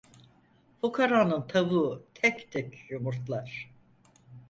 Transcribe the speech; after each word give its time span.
Fukaranın 0.81 1.41
tavuğu 1.47 2.03
tek 2.15 2.51
tek 2.51 2.85
yumurtlar. 2.91 3.71